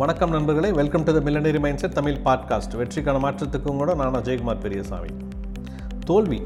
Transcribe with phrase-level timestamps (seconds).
[0.00, 5.10] வணக்கம் நண்பர்களே welcome to the millionaire mindset Tamil podcast வெற்றிக்கான மாற்றத்துக்கும் கூட நான் அஜயகுமார் பெரியசாமி.
[6.06, 6.38] தோல்வி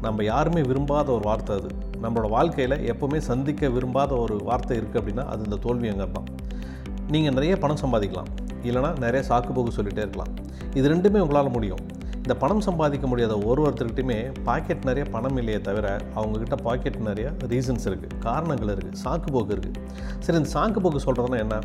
[0.00, 1.70] நம்ம யாருமே விரும்பாத ஒரு வார்த்தை அது.
[2.02, 6.28] நம்மளோட வாழ்க்கையில் எப்போவுமே சந்திக்க விரும்பாத ஒரு வார்த்தை இருக்குது அப்படின்னா அது இந்த தோல்விங்கிறது தான்
[7.10, 8.30] நீங்கள் நிறைய பணம் சம்பாதிக்கலாம்.
[8.62, 10.32] இல்லைனா நிறைய சாக்கு போக்கு சொல்லிகிட்டே இருக்கலாம்.
[10.74, 11.82] இது ரெண்டுமே உங்களால் முடியும்.
[12.16, 17.88] இந்த பணம் சம்பாதிக்க முடியாத ஒரு ஒருத்தர்கிட்டையுமே பாக்கெட் நிறைய பணம் இல்லையே தவிர அவங்கக்கிட்ட பாக்கெட் நிறைய ரீசன்ஸ்
[17.90, 19.80] இருக்குது காரணங்கள் இருக்குது சாக்கு போக்கு இருக்குது
[20.18, 21.58] சரி இந்த சாக்கு போக்கு சொல்கிறதுனா என்ன?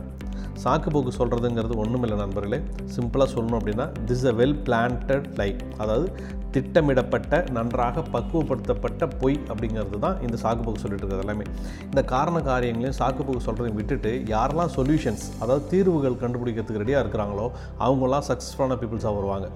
[0.63, 2.59] சாக்கு போக்கு சொல்கிறதுங்கிறது ஒன்றும் இல்லை நண்பர்களே
[2.95, 5.49] சிம்பிளாக சொல்லணும் அப்படின்னா this a well planned lie
[5.81, 6.07] அதாவது
[6.53, 11.45] திட்டமிடப்பட்ட நன்றாக பக்குவப்படுத்தப்பட்ட பொய் அப்படிங்கிறது தான் இந்த சாக்கு போக்கு சொல்லிட்டு இருக்கிறது எல்லாமே.
[11.89, 17.45] இந்த காரண காரியங்களையும் சாக்கு போக்கு சொல்கிறதையும் விட்டுட்டு யாரெல்லாம் சொல்யூஷன்ஸ் அதாவது தீர்வுகள் கண்டுபிடிக்கிறதுக்கு ரெடியாக இருக்கிறாங்களோ
[17.87, 19.49] அவங்களாம் சக்ஸஸ்ஃபுல்லான பீப்புள்ஸாக வருவாங்க.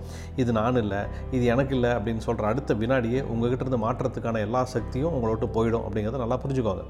[0.44, 1.02] இது நான் இல்லை
[1.38, 5.86] இது எனக்கு இல்லை அப்படின்னு சொல்கிற அடுத்த வினாடியே உங்ககிட்ட இருந்து மாற்றத்துக்கான எல்லா சக்தியும் உங்களை விட்டு போயிடும்
[5.88, 6.86] அப்படிங்கிறத நல்லா புரிஞ்சுக்கோங்க.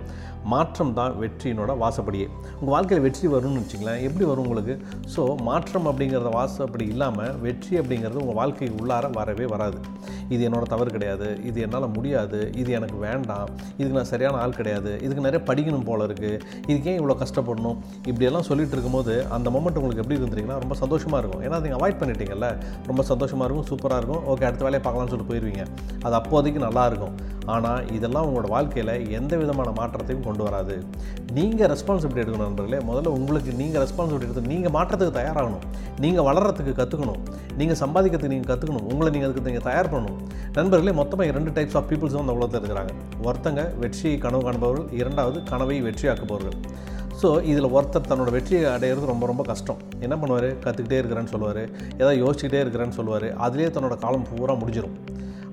[0.55, 2.27] மாற்றம் தான் வெற்றியினோட வாசப்படியே.
[2.59, 4.75] உங்கள் வாழ்க்கையில் வெற்றி வரும்னு வச்சுங்களேன் எப்படி வரும் உங்களுக்கு?
[5.13, 9.79] ஸோ மாற்றம் அப்படிங்கிறத வாசப்படி இல்லாமல் வெற்றி அப்படிங்கிறது உங்கள் வாழ்க்கைக்கு உள்ளார வரவே வராது.
[10.33, 11.27] இது என்னோடய தவறு கிடையாது.
[11.49, 12.39] இது என்னால் முடியாது.
[12.61, 13.49] இது எனக்கு வேண்டாம்.
[13.79, 14.91] இதுக்கு நான் சரியான ஆள் கிடையாது.
[15.05, 17.77] இதுக்கு நிறைய படிக்கணும் போல இருக்குது இதுக்கு ஏன் இவ்வளோ கஷ்டப்படணும்?
[18.09, 21.43] இப்படியெல்லாம் சொல்லிட்டு இருக்கும்போது அந்த மொமெண்ட் உங்களுக்கு எப்படி இருந்துறீங்கன்னா ரொம்ப சந்தோஷமாக இருக்கும்.
[21.47, 22.49] ஏன்னா நீங்கள் அவாய்ட் பண்ணிட்டீங்கல்ல?
[22.91, 24.23] ரொம்ப சந்தோஷமாக இருக்கும் சூப்பராக இருக்கும்.
[24.33, 25.63] ஓகே அடுத்த வேலையை பார்க்கலாம்னு சொல்லிட்டு போயிடுவீங்க
[26.05, 27.15] அது அப்போதைக்கு நல்லாயிருக்கும்
[27.53, 30.75] ஆனால் இதெல்லாம் உங்களோட வாழ்க்கையில் எந்த விதமான மாற்றத்தையும் கொண்டு வராது.
[31.37, 32.79] நீங்கள் ரெஸ்பான்சிபிலிட்டி எடுக்கணும் நண்பர்களே.
[32.89, 35.65] முதல்ல உங்களுக்கு நீங்கள் ரெஸ்பான்சிபிலிட்டி எடுத்து நீங்கள் மாற்றத்துக்கு தயாராகணும்.
[36.03, 37.21] நீங்கள் வளர்கிறதுக்கு கற்றுக்கணும்
[37.59, 40.19] நீங்கள் சம்பாதிக்கிறதுக்கு நீங்கள் கற்றுக்கணும் உங்களை நீங்கள் அதுக்கு நீங்கள் தயார் பண்ணணும்.
[40.57, 42.93] நண்பர்களே மொத்தமாக ரெண்டு டைப்ஸ் ஆஃப் பீப்புள்ஸ் தான் அந்த உலகத்தில் இருக்கிறாங்க.
[43.27, 44.87] ஒருத்தங்க வெற்றியை கனவு காண்பவர்கள்.
[45.01, 46.57] இரண்டாவது கனவை வெற்றியாக்குபவர்கள்.
[47.21, 49.81] ஸோ இதில் ஒருத்தர் தன்னோட வெற்றியை அடையிறது ரொம்ப ரொம்ப கஷ்டம்.
[50.05, 50.47] என்ன பண்ணுவார்?
[50.63, 51.61] கற்றுக்கிட்டே இருக்கிறேன்னு சொல்லுவார்.
[51.99, 53.27] ஏதாவது யோசிச்சுக்கிட்டே இருக்கிறேன்னு சொல்லுவார்.
[53.45, 54.97] அதுலேயே தன்னோட காலம் பூரா முடிஞ்சிடும்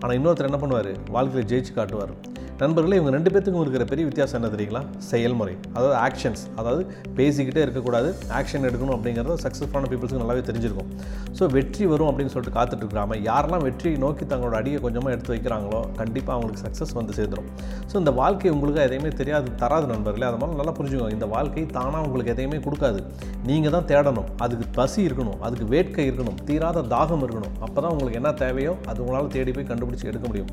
[0.03, 0.93] ஆனால் இன்னொருத்தர் என்ன பண்ணுவார்?
[1.11, 2.13] வாழ்க்கையில் ஜெயிச்சு காட்டுவார்.
[2.61, 4.81] நண்பர்களே இவங்க ரெண்டு பேர்த்துக்கும் இருக்கிற பெரிய வித்தியாசம் என்ன தெரியுங்களா?
[5.11, 5.53] செயல்முறை.
[5.77, 6.83] அதாவது ஆக்ஷன்ஸ் அதாவது
[7.19, 8.09] பேசிக்கிட்டே இருக்கக்கூடாது
[8.39, 10.91] ஆக்ஷன் எடுக்கணும் அப்படிங்கிறது சக்ஸஸ்ஃபுல்லான பீப்புள்ஸுக்கு நல்லாவே தெரிஞ்சிருக்கும்.
[11.39, 15.81] ஸோ வெற்றி வரும் அப்படின்னு சொல்லிட்டு காத்துட்டு இருக்காமல் யாரெல்லாம் வெற்றியை நோக்கி தங்களோட அடியை கொஞ்சமாக எடுத்து வைக்கிறாங்களோ
[16.01, 17.49] கண்டிப்பாக அவங்களுக்கு சக்ஸஸ் வந்து சேர்ந்துடும்
[17.93, 20.27] ஸோ இந்த வாழ்க்கை உங்களுக்கு எதையுமே தெரியாது தராது நண்பர்களே.
[20.31, 21.17] அது மாதிரி நல்லா புரிஞ்சுக்கோங்க.
[21.19, 23.01] இந்த வாழ்க்கை தானாக உங்களுக்கு எதையுமே கொடுக்காது.
[23.49, 24.31] நீங்கள் தான் தேடணும்.
[24.47, 25.41] அதுக்கு பசி இருக்கணும்.
[25.49, 26.39] அதுக்கு வேட்கை இருக்கணும்.
[26.51, 27.57] தீராத தாகம் இருக்கணும்.
[27.65, 30.53] அப்போ தான் உங்களுக்கு என்ன தேவையோ அது உங்களால் தேடி போய் கண்டுபிடிச்சி எடுக்க முடியும்.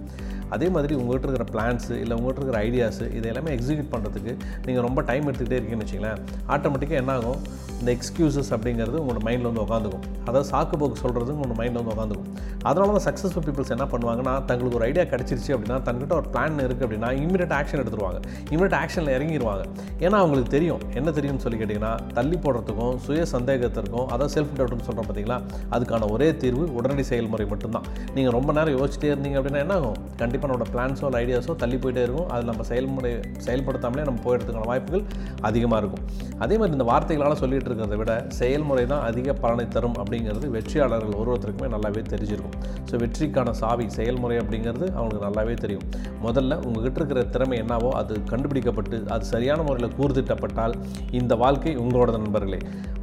[0.56, 4.34] அதே மாதிரி உங்கள்கிட்ட இருக்கிற பிளான்ஸு இல்லை உங்கள்கிட்ட இருக்கிற ஐடியாஸு இது எல்லாமே எக்ஸிக்யூட் பண்ணுறதுக்கு
[4.66, 7.42] நீங்கள் ரொம்ப டைம் எடுத்துக்கிட்டே இருக்கீங்கன்னு வச்சிங்களேன் ஆட்டோமேட்டிக்காக என்ன ஆகும்
[7.82, 12.30] இந்த எக்ஸ்கியூசஸ் அப்படிங்கிறது உங்களோட மைண்டில் வந்து உட்காந்துக்கும் அதாவது சாக்கு போக்கு சொல்கிறது உங்களோட மைண்டில் வந்து உட்காந்துக்கும்
[12.68, 16.86] அதனால தான் சக்ஸஸ்ஃபுல் பீப்புள்ஸ் என்ன பண்ணுவாங்கன்னா தங்களுக்கு ஒரு ஐடியா கிடச்சிருச்சு அப்படின்னா தங்கிட்ட ஒரு பிளான் இருக்குது
[16.88, 18.20] அப்படின்னா இமீடியட் ஆக்ஷன் எடுத்துருவாங்க.
[18.54, 19.64] இமீடியட் ஆக்ஷனில் இறங்கிடுவாங்க
[20.06, 20.82] ஏன்னா அவங்களுக்கு தெரியும்.
[21.00, 25.38] என்ன தெரியும்னு சொல்லி கேட்டிங்கன்னா தள்ளி போடுறதுக்கும் சுய சந்தேகத்திற்கும் அதாவது செல்ஃப் டவுட்னு சொல்கிறோம் பார்த்தீங்களா
[25.78, 27.88] அதுக்கான ஒரே தீர்வு உடனடி செயல்முறை மட்டும்தான்.
[28.18, 29.98] நீங்கள் ரொம்ப நேரம் யோசிச்சிட்டே இருந்தீங்க அப்படின்னா என்ன ஆகும்?
[30.24, 32.28] கண்டிப்பாக நம்மளோட பிளான்ஸோ இல்லை ஐடியாஸோ தள்ளி போயிட்டே இருக்கும்.
[32.34, 33.14] அது நம்ம செயல்முறை
[33.48, 35.06] செயல்படுத்தாமலே நம்ம போயிடுறதுக்கான வாய்ப்புகள்
[35.50, 36.04] அதிகமாக இருக்கும்.
[36.44, 41.32] அதே மாதிரி இந்த வார்த்தைகளால் சொல்லிட்டு இருக்கிறத விட செயல்முறை தான் அதிக பலனை தரும் அப்படிங்கிறது வெற்றியாளர்கள் ஒரு
[41.34, 42.56] ஒருத்தருக்குமே நல்லாவே தெரிஞ்சிருக்கும்.
[42.90, 45.86] ஸோ வெற்றிக்கான சாவி செயல்முறை அப்படிங்கிறது அவங்களுக்கு நல்லாவே தெரியும்.
[46.26, 50.76] முதல்ல உங்ககிட்ட இருக்கிற திறமை என்னவோ அது கண்டுபிடிக்கப்பட்டு அது சரியான முறையில் கூர்திட்டப்பட்டால்
[51.20, 52.62] இந்த வாழ்க்கை உங்களோட நண்பர்களே.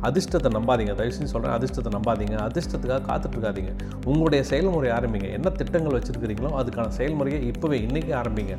[0.08, 0.94] அதிர்ஷ்டத்தை நம்பாதீங்க.
[1.00, 2.36] தயவு செஞ்சு சொல்கிறேன் அதிர்ஷ்டத்தை நம்பாதீங்க.
[2.48, 3.72] அதிர்ஷ்டத்துக்காக காத்துட்ருக்காதீங்க.
[4.10, 5.28] உங்களுடைய செயல்முறை ஆரம்பிங்க.
[5.38, 8.54] என்ன திட்டங்கள் வச்சுருக்கிறீங்களோ அதுக்கான செயல்முறையை இப்போவே இன்றைக்கி ஆரம்பிங்க.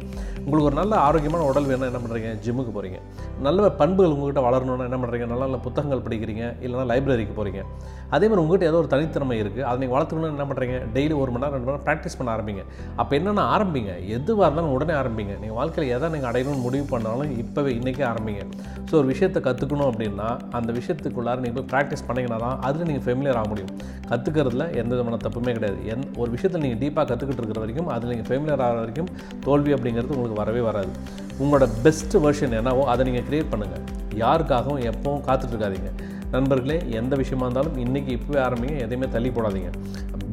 [0.46, 3.00] உங்களுக்கு ஒரு நல்ல ஆரோக்கியமான உடல் வேணும் என்ன பண்ணுறீங்க ஜிம்முக்கு போகிறீங்க
[3.48, 7.62] நல்ல பண்புகள் உங்கள்கிட்ட வளரணும்னா என்ன பண்ணுறீங்க நல்ல நல்ல புத்தகங்கள் படிக்கிறீங்க இல்லைனா லைப்ரரிக்கு போகிறீங்க
[8.16, 11.44] அதே மாதிரி உங்கள்கிட்ட ஏதோ ஒரு தனித்திறமை இருக்குது அதை நீங்கள் வளர்த்துக்கணும்னு என்ன பண்ணுறீங்க டெய்லி ஒரு மணி
[11.44, 12.64] நேரம் ரெண்டு மணி நேரம் ப்ராக்டிஸ் பண்ண ஆரம்பிங்க.
[13.02, 13.94] அப்போ என்னென்ன ஆரம்பிங்க?
[14.18, 15.34] எதுவாக இருந்தாலும் உடனே ஆரம்பிங்க.
[15.42, 18.44] நீங்கள் வாழ்க்கையில் எதை நீங்கள் அடையணும்னு முடிவு பண்ணாலும் இப்போவே இன்றைக்கே ஆரம்பிங்க.
[18.90, 20.30] ஸோ ஒரு விஷயத்தை கற்றுக்கணும் அப்படின்னா
[20.60, 23.74] அந்த விஷயத்துக்குள்ளார நீங்கள் போய் ப்ராக்டிஸ் பண்ணிங்கன்னா தான் அதில் நீங்கள் ஃபெமிலியர் ஆக முடியும்.
[24.12, 25.80] கற்றுக்கிறதுல எந்த விதமான தப்புமே கிடையாது.
[25.96, 29.12] எந் ஒரு விஷயத்தில் நீங்கள் டீப்பாக கற்றுக்கிட்டு இருக்கிற வரைக்கும் அதில் நீங்கள் ஃபெமிலியர் ஆகிற வரைக்கும்
[29.48, 30.92] தோல்வி அப்படிங்கிறது உங்களுக்கு வரவே வராது.
[31.44, 35.92] உங்களோட பெஸ்ட் வெர்ஷன் என்னவோ அதை நீங்கள் க்ரியேட் பண்ணுங்கள் யாருக்காகவும் எப்பவும் காத்துட்ருக்காதீங்க.
[36.32, 38.72] நண்பர்களே எந்த விஷயமா இருந்தாலும் இன்றைக்கி இப்போவே ஆரம்பிங்க.
[38.72, 39.72] எதையுமே தள்ளி போடாதீங்க.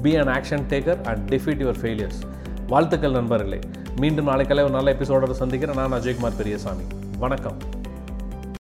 [0.03, 2.20] Be an action taker and defeat your failures
[2.66, 3.59] வாழ்த்துக்கள் நண்பர்களே.
[3.97, 5.76] மீண்டும் நாளைக்கெல்லாம் ஒரு நல்ல எபிசோடோட சந்திக்கிறேன்.
[5.76, 6.82] நான் அஜய்குமார் பெரியசாமி.
[7.19, 7.56] வணக்கம்.